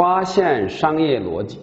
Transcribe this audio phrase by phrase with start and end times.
[0.00, 1.58] 发现商业逻辑，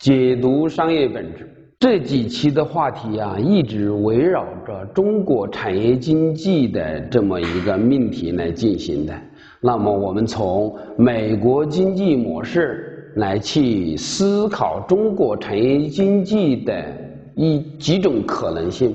[0.00, 1.48] 解读商业本质。
[1.78, 9.14] 这几期的话题啊，一直围绕着中国产业经济的这么一个命题来进行的。
[9.60, 16.84] 那么，我们从美国经济模式来去思考中国产业经济的
[17.36, 18.92] 一几种可能性。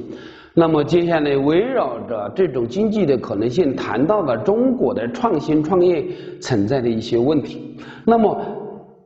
[0.53, 6.05] 那么，接下来围绕着这种经济的可能性，谈到了中国的创新创业
[6.41, 7.77] 存在的一些问题。
[8.05, 8.45] 那么，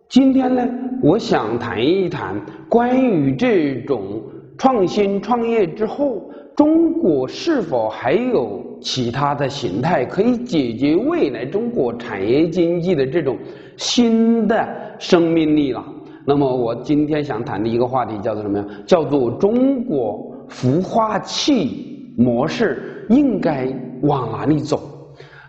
[0.09, 0.65] 今天呢，
[1.03, 2.33] 我想谈一谈
[2.69, 4.21] 关于这种
[4.57, 13.37] 创新创业之后，中国是否还有其他的形态可以解决未来中国产业经济的这种
[13.75, 14.65] 新的
[14.97, 15.83] 生命力了？
[16.25, 18.65] 那么，我今天想谈的一个话题叫做什么呀？
[18.85, 23.67] 叫做中国孵化器模式应该
[24.03, 24.79] 往哪里走？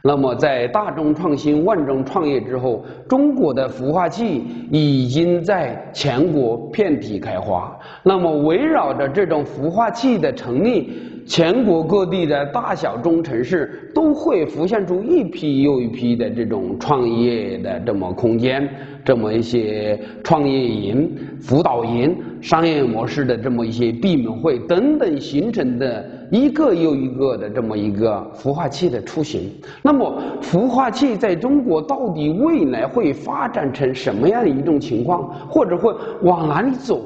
[0.02, 7.76] 那么，在大众创新、万众创业之后，中国的孵化器已经在全国遍地开花。
[8.02, 10.92] 那么，围绕着这种孵化器的成立，
[11.26, 18.68] 全国各地的大小中城市都会浮现出一批又一批的这种创业的这么空间，
[19.04, 21.10] 这么一些创业营、
[21.40, 26.04] 辅导营、商业模式的这么一些闭门会等等形成的。
[26.30, 37.00] 一个又一个的这么一个孵化器的雏形，那么孵化器在中国到底未来会发展成什么样的一种情况，或者会往哪里走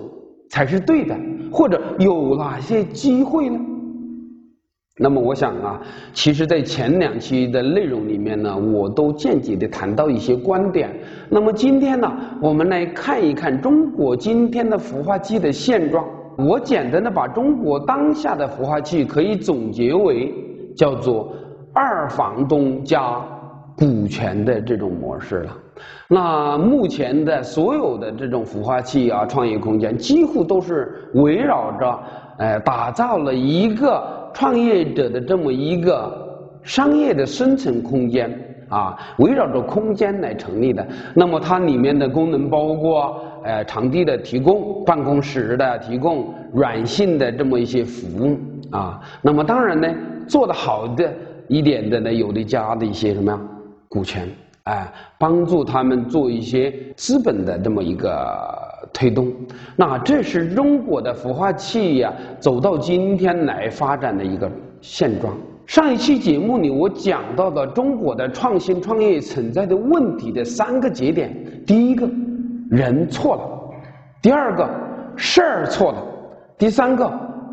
[0.49, 1.17] 才是对的，
[1.53, 3.61] 或者有哪些机会呢？
[5.03, 5.81] 那么我想啊，
[6.15, 10.89] 其实，在前两期的内容里面呢，我都间接的谈到一些观点。
[11.29, 16.07] 那么今天呢，我们来看一看中国今天的孵化器的现状。
[16.37, 20.33] 我简单的把中国当下的孵化器可以总结为
[20.77, 21.35] 叫做
[21.75, 23.21] 二房东加
[23.77, 25.57] 股权的这种模式了。
[26.09, 31.99] 那目前的所有的这种孵化器啊，创业空间几乎都是围绕着，
[32.39, 34.03] 呃，打造了一个
[34.33, 38.31] 创业者的这么一个商业的生存空间
[38.69, 40.87] 啊，围绕着空间来成立的。
[41.15, 43.23] 那么它里面的功能包括。
[43.45, 48.39] 呃，场地的提供、办公室的提供、软性的这么一些服务
[48.71, 49.93] 啊，那么当然呢，
[50.29, 51.13] 做的好的
[51.49, 53.41] 一点的呢，有的加的一些什么呀，
[53.89, 54.29] 股权，
[54.63, 54.87] 哎，
[55.19, 58.09] 帮助他们做一些资本的这么一个
[58.93, 59.33] 推动。
[59.77, 64.51] 那这是中国的孵化器呀，走到今天来发展的一个
[64.81, 65.37] 现状。
[65.67, 71.35] 上一期节目里，我讲到的中国的创新创业存在的问题的三个节点，
[71.67, 72.09] 第一个。
[72.71, 73.43] 人错了，
[74.23, 74.67] 第二个
[75.15, 76.03] 事儿错了，
[76.57, 77.07] 第三个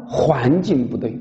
[0.08, 1.20] 环境不对。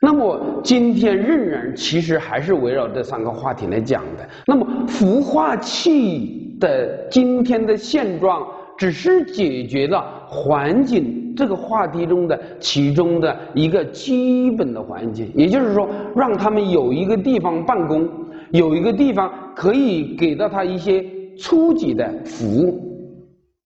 [0.00, 4.28] 那么今天仍然其实还是围绕这三个话题来讲的。
[4.46, 18.08] 那么孵化器的今天的现状，只是解决了环境这个话题中的其中的一个基本的环境，也就是说，让他们有一个地方办公，
[18.52, 21.04] 有一个地方可以给到他一些。
[21.38, 22.80] 初级的服务，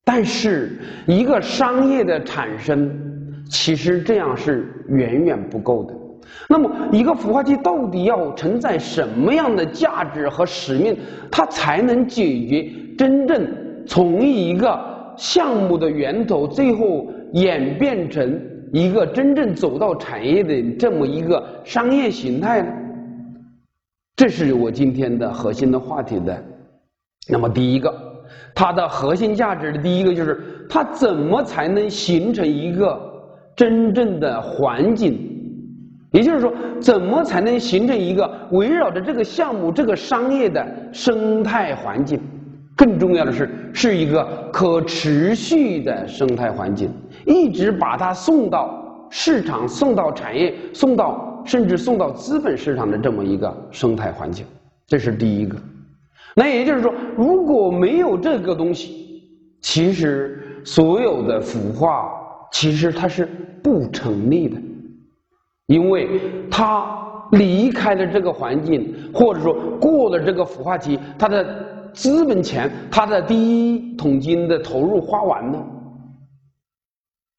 [0.05, 0.77] 但是
[1.07, 2.91] 一个商业的产生，
[3.49, 5.95] 其实这样是远远不够的。
[6.49, 10.97] 那么，一个孵化器到底要承载什么样的价值和使命，
[11.31, 12.69] 它才能解决
[12.99, 13.47] 真正
[13.87, 14.77] 从一个
[15.21, 18.41] 项目的源头，最后演变成
[18.73, 22.73] 一个真正走到产业的这么一个商业形态呢？
[24.17, 26.43] 这是我今天的核心的话题的。
[27.29, 27.95] 那么，第一个，
[28.55, 32.99] 它的核心价值的第一个就是，它怎么才能形成一个
[33.55, 35.19] 真正的环境？
[36.13, 36.51] 也就是说，
[36.81, 42.19] 怎么才能形成一个围绕着这个项目、这个商业的生态环境？
[42.81, 46.91] 更重要的是，是一个可持续的生态环境，
[47.27, 54.47] 一直把它送到市场、送到产业、送到甚至送到资本市场的这么一个生态环境，
[54.87, 55.59] 这是第一个。
[56.35, 59.23] 那也就是说，如果没有这个东西，
[59.61, 62.11] 其实所有的腐化
[62.51, 63.29] 其实它是
[63.63, 64.57] 不成立的，
[65.67, 66.19] 因为
[66.51, 66.87] 它
[67.33, 71.45] 离开了这个环境，或者说过了这个腐化期，它的
[71.93, 75.67] 资本钱、他的第一桶金的投入花完了，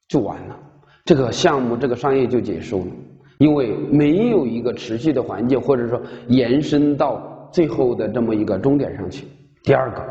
[0.08, 0.60] 就完了，
[1.06, 2.92] 这个项目、这个商业就结束了，
[3.40, 7.28] 因为没有一个持续的环境，或者说延伸到。
[7.52, 9.28] 最后的这么一个终点上去。
[9.66, 10.02] 第二个，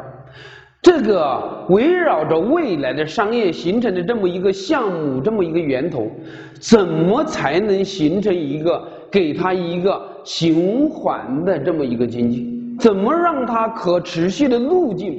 [0.83, 6.07] 这个围绕着未来的商业形成的这么一个项目，这么一个源头，
[6.61, 12.60] 怎么才能形成一个给它一个循环的这么一个经济？
[12.81, 15.15] 怎么让它可持续的路径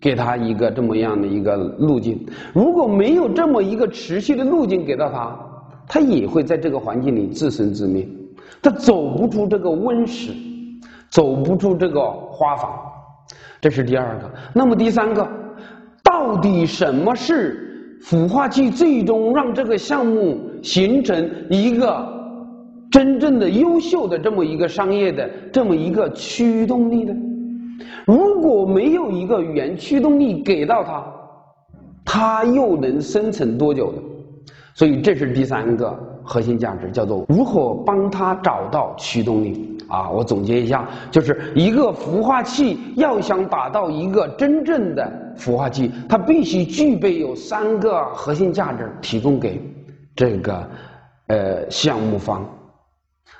[0.00, 2.18] 给他一个这么样的一个路径。
[2.54, 5.38] 如果没有这么一个持续的路径给到他，
[5.86, 8.08] 他也会在这个环境里自生自灭，
[8.62, 10.32] 他走不出这个温室，
[11.10, 12.72] 走不出这个花房。
[13.60, 14.30] 这是第二个。
[14.54, 15.28] 那么第三个，
[16.02, 22.15] 到底什么是孵化器最终让这个项目形成一个？
[22.96, 27.14] 真正的优秀的这么一个商业的这么一个驱动力呢？
[28.06, 31.04] 如果没有一个原驱动力给到他，
[32.06, 33.98] 他又能生存多久呢？
[34.72, 35.94] 所以这是第三个
[36.24, 40.08] 核心价值，叫做如何帮他找到驱动力啊！
[40.08, 49.60] 我总结一下，就是一个孵化器要想达到一个真正的孵化器，它必须具备有三个核心价值，提供给
[50.14, 50.66] 这个
[51.26, 52.42] 呃项目方。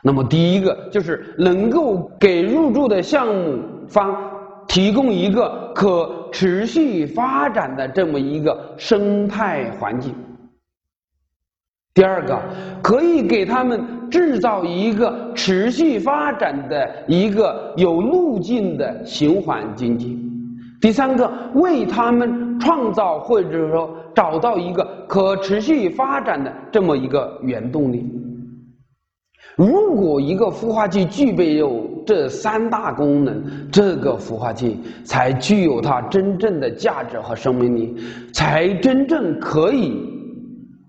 [0.02, 3.58] 那么，第一个就是能够给入驻的项目
[3.88, 4.14] 方
[4.68, 10.14] 提供一个可持续发展的这么一个生态环境。
[11.94, 12.40] 第二个，
[12.82, 20.22] 可以给他们制造一个持续发展的一个有路径的循环经济。
[20.80, 28.04] 第三个，为他们创造或者说找到一个可持续发展的这么一个原动力。
[29.56, 33.42] 如果一个孵化器具备有这三大功能，
[33.72, 37.96] 这个孵化器才具有它真正的价值和生命力，
[38.34, 39.98] 才真正可以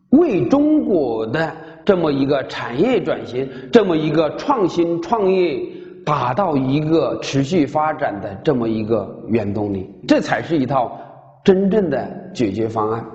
[0.10, 1.50] 为中国的
[1.86, 5.58] 这么一个产业转型、这么一个创新创业
[6.06, 9.90] 打造一个持续发展的这么一个原动力。
[10.06, 11.00] 这才是一套
[11.42, 13.06] 真正的解决方案。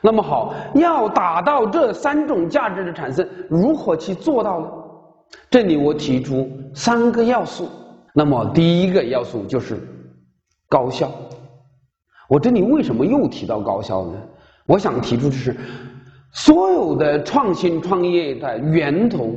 [0.00, 4.66] 那么好，要达到这三种价值的产生，如何去做到呢？
[5.50, 7.68] 这里我提出三个要素。
[8.14, 9.80] 那么第一个要素就是
[10.68, 11.10] 高效。
[12.28, 14.12] 我这里为什么又提到高效呢？
[14.66, 15.56] 我想提出的是，
[16.32, 19.34] 所有的创新创业的源头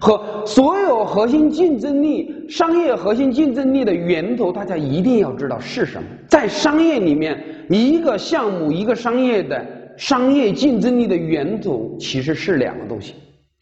[0.00, 6.08] 和所有核心竞争力、商业核心竞争力的源头，大家一定要知道是什么。
[6.28, 9.64] 在商业里面，一个项目、一个商业的。
[9.98, 13.14] 商业竞争力的源头其实是两个东西，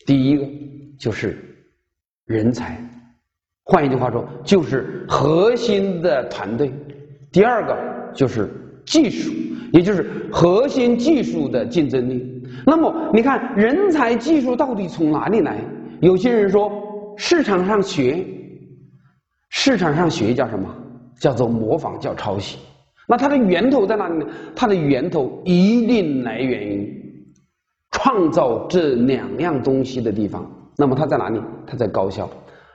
[0.04, 0.44] 第一个
[0.98, 1.38] 就是
[2.26, 2.76] 人才，
[3.62, 6.66] 换一句话说就是核心的团队；
[7.30, 7.78] 第二个
[8.12, 8.50] 就是
[8.84, 9.32] 技术，
[9.72, 12.42] 也就是核心技术的竞争力。
[12.66, 15.58] 那么你看，人才技术到底从哪里来？
[16.00, 16.70] 有些人说
[17.16, 18.24] 市场上学，
[19.50, 20.68] 市场上学叫什么？
[21.20, 22.58] 叫做模仿，叫抄袭。
[23.06, 24.26] 那它的源头在哪里呢？
[24.54, 27.02] 它的源头一定来源于
[27.92, 30.44] 创造这两样东西的地方。
[30.76, 31.40] 那么它在哪里？
[31.66, 32.28] 它在高校。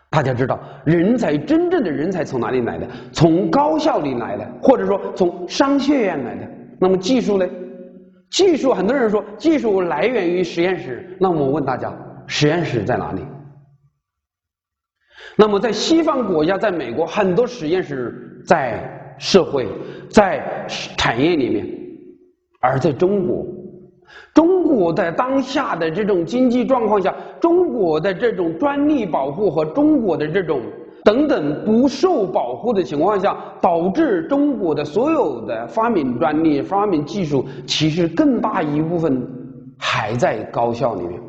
[0.10, 2.88] 大家知道，人才真正的人才从哪里来的？
[3.12, 6.50] 从高校里来的，或者说从商学院来的。
[6.80, 7.45] 那么技术呢？
[8.31, 11.16] 技术很多人说技术来源于实验室。
[11.19, 11.94] 那我问大家，
[12.29, 13.21] 实验室在哪里？
[15.35, 18.95] 那么在西方国家，在美国，很多实验室在。
[19.21, 19.67] 社会
[20.09, 20.65] 在
[20.95, 21.67] 产业里面，
[22.61, 23.45] 而在中国，
[24.33, 30.61] 中国在当下的这种经济状况下，中国的这种专利保护和中国的这种
[31.04, 39.21] 等等不受保护的情况下，导致中国的所有的发明专利、发明技术，其实更大一部分
[39.77, 41.19] 还在高校里面，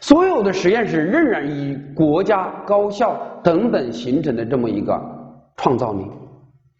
[0.00, 5.00] 所有的实验室仍然以国家高校等等形成的这么一个
[5.56, 6.04] 创造力。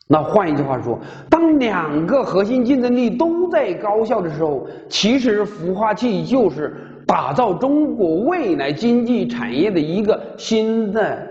[0.06, 0.98] 那换一句话说，
[1.30, 6.74] 当两个核心竞争力都在高校的时候，其实孵化器就是
[7.06, 11.26] 打造中国未来经济产业的一个新的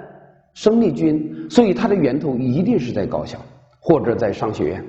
[0.55, 1.47] 生力军。
[1.49, 3.37] 所以它的源头一定是在高校
[3.79, 4.83] 或者在商学院。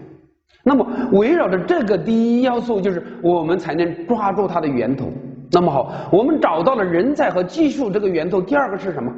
[0.63, 5.13] 那么围绕着这个第一要素，就是我们才能抓住它的源头。
[5.55, 8.43] 那么好，我们找到了人才和技术这个源头。
[8.43, 9.13] 第二个是什么？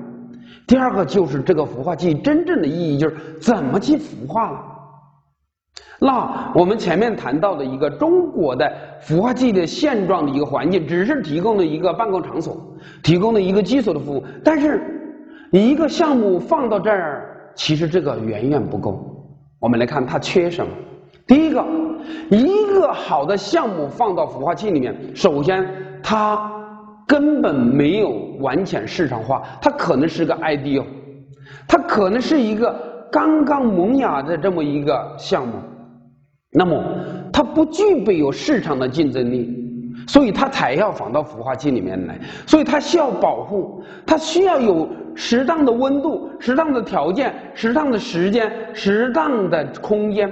[0.66, 4.60] 第二个就是这个孵化器真正的意义，就是怎么去孵化了。
[5.98, 12.54] 那我们前面谈到的一个中国的孵化器的现状的一个环境，只是提供了一个办公场所，
[13.02, 14.22] 提供了一个基础的服务。
[14.44, 14.78] 但是，
[15.52, 19.02] 一个项目放到这儿，其实这个远远不够。
[19.58, 20.70] 我们来看它缺什么。
[21.26, 21.64] 第一个，
[22.28, 25.66] 一个好的项目放到孵化器里面，首先
[26.06, 26.52] 它。
[27.08, 28.10] 根本没有
[28.40, 30.82] 完全市场化，它可能是个 idea，
[31.68, 32.74] 它可能是一个
[33.12, 35.54] 刚刚萌芽的这么一个项目，
[36.50, 36.82] 那么
[37.32, 39.48] 它不具备有市场的竞争力，
[40.08, 50.28] 所以它才要放到孵化器里面来，所以它需要保护，它需要有适当的温度、适当的条件、适当的时间、适当的空间，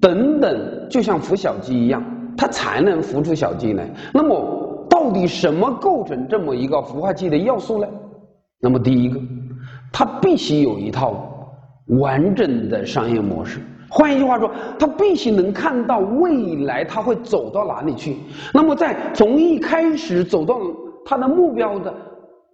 [0.00, 2.02] 等等，就像孵小鸡一样，
[2.38, 3.86] 它才能孵出小鸡来。
[4.14, 4.69] 那么，
[5.00, 7.88] 到底什么构成这么一个孵化器的要素呢？
[8.60, 9.18] 那么，第一个，
[9.90, 11.26] 它必须有一套
[12.00, 13.60] 完整的商业模式。
[13.88, 18.18] 换一句话说，它必须能看到未来它会走到哪里去。
[18.52, 20.60] 那么，在从一开始走到
[21.02, 21.94] 它的目标的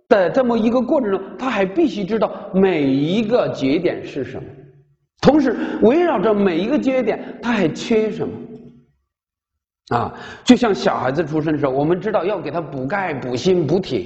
[0.09, 4.45] 的这么一个过程中，它还必须知道每一个节点是什么。
[5.21, 8.33] 同时，围绕着每一个节点，它还缺什么？
[9.89, 10.13] 啊，
[10.45, 14.05] 就像小孩子出生的时候，我们知道要给他补钙、补锌、补铁。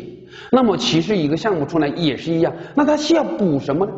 [0.53, 2.53] 那么，其实一个项目出来也是一样。
[2.75, 3.93] 那他需要补什么呢？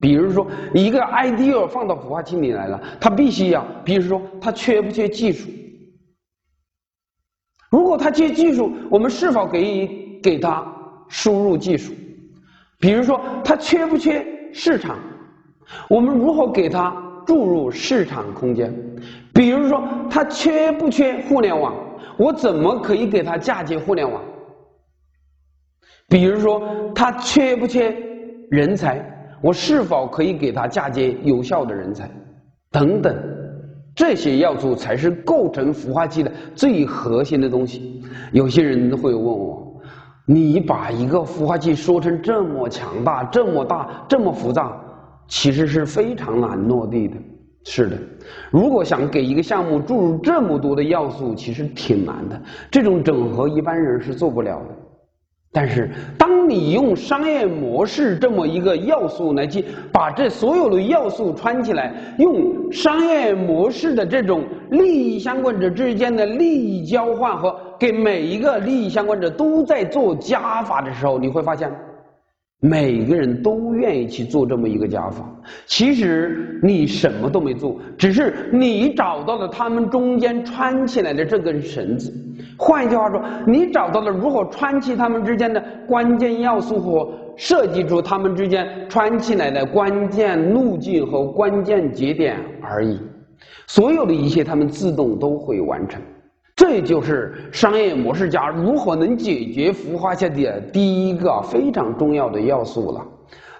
[0.00, 5.48] 比如说，一个 idea 放到孵化器里来了，他必须要，比如说，他缺不缺技术？
[7.70, 10.66] 如果他缺技术，我们是否可以给他
[11.08, 11.92] 输入技术？
[12.80, 14.98] 比如说，他缺不缺市场？
[15.88, 18.74] 我们如何给他注入市场空间？
[19.34, 21.74] 比如说，它缺不缺互联网？
[22.18, 24.22] 我怎么可以给它嫁接互联网？
[26.08, 26.62] 比如说，
[26.94, 27.96] 它缺不缺
[28.50, 29.02] 人才？
[29.40, 32.08] 我是否可以给它嫁接有效的人才？
[32.70, 33.14] 等等，
[33.94, 38.02] 这些要素才是构成孵化器的最核心的东西。
[38.32, 39.80] 有些人会问我
[40.26, 44.78] ：“你把一个孵化器说成这么强大、这么大、这么复杂？”
[45.26, 47.16] 其实是非常难落地的，
[47.64, 47.96] 是的。
[48.50, 52.40] 如果想给一个项目注入这么多的要素，其实挺难的。
[52.70, 54.74] 这种整合一般人是做不了的。
[55.54, 71.70] 但是，当你用商业模式这么一个要素来去把这所有的要素串起来，用商业模式的这种利益相关者之间的利益交换和给每一个利益相关者都在做加法的时候，你会发现。
[72.64, 75.28] 每个人都愿意去做这么一个加法，
[75.66, 82.12] 其实你什么都没做，只是你找到了他们中间穿起来的这根绳子。
[82.56, 92.96] 换一句话说，你找到了如何穿起他们之间的关键要素和设计出他们之间穿起来的关键路径和关键节点而已。
[93.66, 96.00] 所有的一切，他们自动都会完成。
[96.62, 103.04] 这就是商业模式家如何能解决孵化器的第一个非常重要的要素了。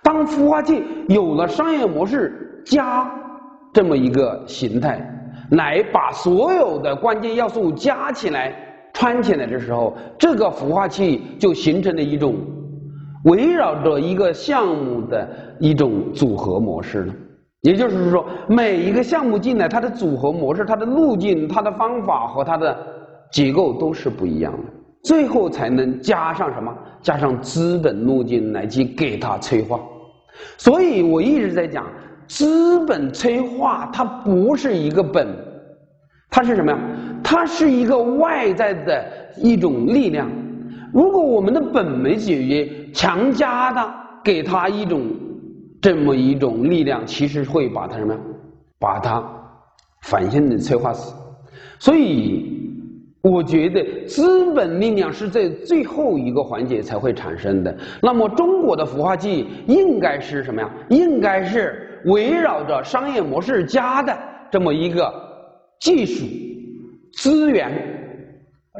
[0.04, 3.12] 当孵化器有了商业模式加
[3.73, 5.04] 这么一个形态，
[5.50, 8.54] 来把所有的关键要素加起来
[8.94, 12.37] 串起来的时候，这个孵化器就形成了一种
[13.25, 15.28] 围绕着一个项目的
[15.59, 17.14] 一种组合模式了。
[17.62, 22.76] 也就是说，每一个项目进来，它的组合模式、它的路径、它的方法和它的
[23.33, 24.59] 结构都是不一样的，
[25.03, 26.73] 最后才能加上什么？
[27.01, 29.81] 加上资本路径来去给它催化。
[30.57, 31.85] 所以我一直在讲，
[32.29, 35.27] 资本催化它不是一个本，
[36.31, 36.79] 它是什么呀？
[37.25, 39.05] 它是一个外在的
[39.39, 40.31] 一种力量。
[40.93, 45.03] 如果我们的本没解决，强加的给它一种。
[45.81, 48.21] 这么一种力量，其实会把它什么呀？
[48.79, 49.21] 把它
[50.03, 51.12] 反向的催化死。
[51.81, 52.62] 所以，
[53.23, 57.75] 我觉得资本力量是在最后一个环节才会产生的。
[58.02, 60.69] 那么，中国的孵化器应该是什么呀？
[60.88, 64.17] 应该是围绕着商业模式加的
[64.50, 65.12] 这么一个
[65.81, 66.26] 技术、
[67.12, 67.71] 资源、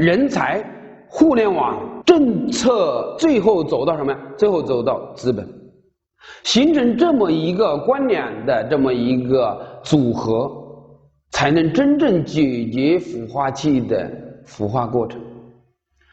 [0.01, 0.61] 人才、
[1.07, 4.19] 互联网政策，最后走到什么呀？
[4.37, 5.47] 最后走到资本。
[6.43, 10.51] 形成这么一个关联的这么一个组合，
[11.31, 14.11] 才能真正解决孵化器的
[14.47, 15.21] 孵化过程。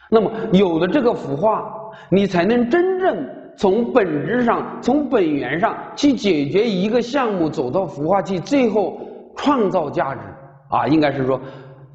[0.09, 1.71] 那么有了这个孵化，
[2.09, 8.99] 你才能真正从本质上、从本源上去解决一个项目走到孵化器，最后
[9.35, 10.21] 创造价值。
[10.69, 11.39] 啊，应该是说，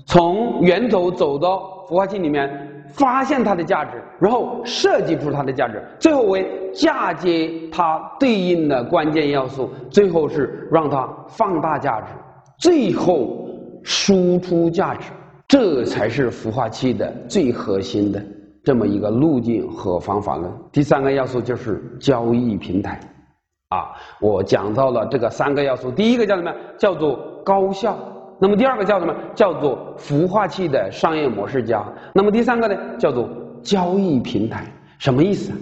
[0.07, 2.71] 从源头走到孵化器里面。
[2.89, 12.09] 发现它的价值，然后设计出它的价值，最后为嫁接它对应的关键要素，最后是让它放大价值，
[12.59, 13.49] 最后
[13.83, 15.11] 输出价值，
[15.57, 18.21] 这才是孵化器的最核心的
[18.65, 20.53] 这么一个路径和方法论。
[20.73, 22.99] 第三个要素就是交易平台，
[23.69, 26.53] 啊，我讲到了这个三个要素，第一个叫什么？
[26.77, 27.97] 叫做高效。
[28.41, 29.15] 那么第二个叫什么？
[29.33, 31.85] 叫做孵化器的商业模式家。
[32.13, 32.77] 那么第三个呢？
[32.99, 33.29] 叫做
[33.63, 34.67] 交易平台。
[34.99, 35.53] 什么意思？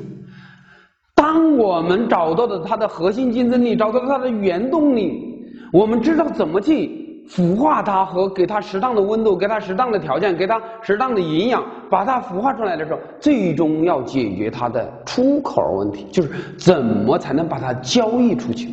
[1.14, 5.22] 当我们找到了它的核心竞争力，找到了它的原动力，
[5.70, 18.68] 我们知道怎么去孵化它和给它适当的温度，给它适当的条件，给它适当的营养，把它孵化出来的时候，最终要解决它的出口问题，就是怎么才能把它交易出去。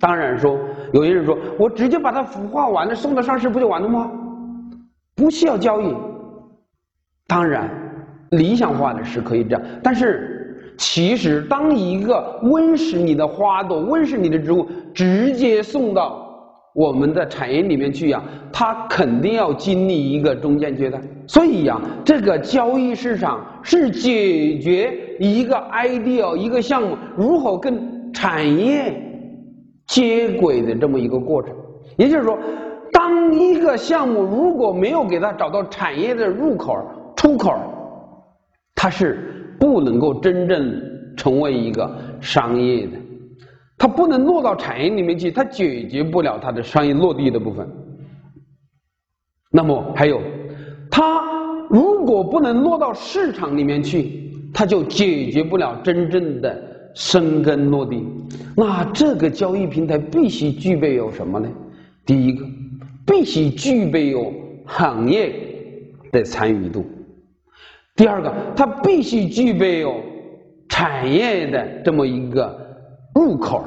[0.00, 0.56] 当然说，
[0.92, 4.10] 有些人说我直接把它孵化完了送到上市不就完了吗？
[5.16, 5.94] 不需要交易。
[7.26, 7.68] 当然，
[8.30, 16.27] 理想化的是可以这样，但是其实当一个温室里的花朵、温室里的植物直接送到
[16.74, 18.22] 我们的产业里面去呀，
[18.52, 21.02] 它肯定要经历一个中间阶段。
[21.26, 28.94] 所以呀，这个交易市场是解决一个 idea、一个项目如何跟产业
[29.86, 31.54] 接轨的这么一个过程。
[31.96, 32.38] 也就是说，
[32.92, 36.76] 当一个项目如果没有给它找到产业的入口、
[37.16, 37.52] 出口，
[38.74, 40.80] 它是不能够真正
[41.16, 42.92] 成为一个商业的。
[43.78, 47.66] 它不能落到产业里面去，它解决不了它的商业落地的部分。
[49.50, 50.20] 那么还有，
[50.90, 51.22] 它
[51.70, 58.04] 如果不能落到市场里面去，它就解决不了真正的生根落地。
[58.56, 61.48] 那这个交易平台必须具备有什么呢？
[62.04, 62.44] 第一个，
[63.06, 64.34] 必须具备有
[64.66, 65.32] 行业
[66.10, 66.82] 的参与度；
[67.94, 69.94] 第二个，它必须具备有
[70.68, 72.66] 产业的这么一个。
[73.18, 73.64] 入口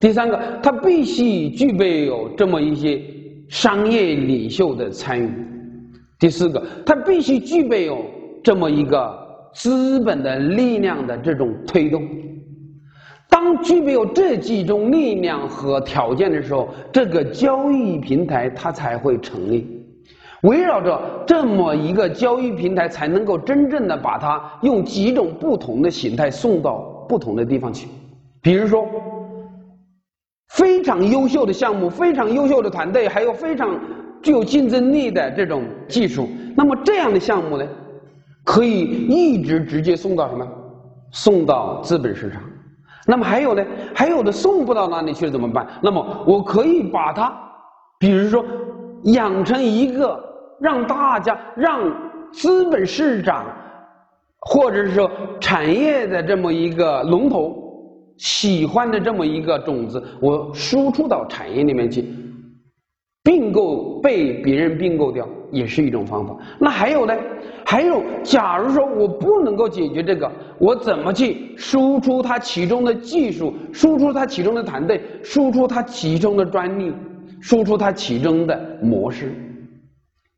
[0.00, 3.00] 第三个，它必须具备有这么一些
[3.48, 5.28] 商业领袖的参与；
[6.18, 8.04] 第四个，它必须具备有
[8.42, 9.16] 这么一个
[9.54, 12.02] 资本的力量的这种推动。
[13.28, 19.86] 当具备有这几种力量和条件的时候，这个交易平台它才会成立。
[20.42, 27.86] 围绕着这么一个交易平台，才能够真正的把它用几种不同的形态送到不同的地方去。
[28.42, 28.88] 比如说，
[30.48, 33.78] 非常优秀的项目、非常优秀的团队，还有非常
[34.22, 37.66] 具有竞争力的这种技术，那么这样的项目呢，
[38.44, 40.46] 可以一直直接送到什么？
[41.12, 42.40] 送到资本市场。
[43.06, 43.64] 那么还有呢？
[43.94, 45.66] 还有的送不到那里去怎么办？
[45.82, 47.32] 那么我可以把它，
[47.98, 48.44] 比如说
[49.04, 50.18] 养成一个
[50.60, 51.80] 让大家、让
[52.32, 53.44] 资本市场，
[54.40, 55.10] 或者是说
[55.40, 57.69] 产业的这么一个龙头。
[58.20, 62.04] 喜欢的这么一个种子，我输出到产业里面去，
[63.22, 66.36] 并购被别人并购掉，也是一种方法。
[66.58, 67.16] 那还有呢？
[67.64, 76.92] 还有，假如说我不能够解决这个，我怎么去输出它其中的技术，输出它其中的团队，输出它其中的专利，
[77.40, 79.32] 输出它其中的模式，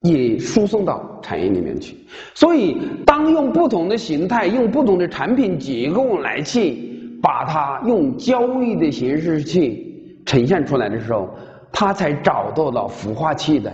[0.03, 1.97] 也输送到产业里面去。
[2.33, 6.92] 所以，当用不同的形态，用不同的产品结构来去。
[7.23, 11.31] 把它用交易的形式去呈现出来的时候，
[11.73, 13.73] 它才找到了孵化器的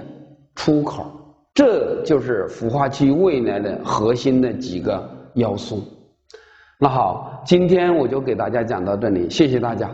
[0.54, 1.06] 出口。
[1.54, 5.82] 这就是孵化器未来的核心的几个要素。
[6.78, 9.90] 那好，今天我就给大家讲到这里，谢谢大家。